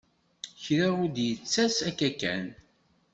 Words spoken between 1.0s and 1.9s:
ur d-yettas